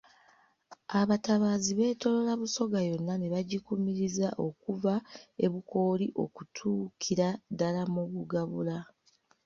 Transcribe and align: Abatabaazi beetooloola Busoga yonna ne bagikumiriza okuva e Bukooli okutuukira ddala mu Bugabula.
Abatabaazi 0.99 1.71
beetooloola 1.79 2.33
Busoga 2.41 2.79
yonna 2.89 3.13
ne 3.17 3.27
bagikumiriza 3.33 4.27
okuva 4.47 4.95
e 5.45 5.47
Bukooli 5.53 6.07
okutuukira 6.23 7.27
ddala 7.51 7.81
mu 7.93 8.03
Bugabula. 8.11 8.77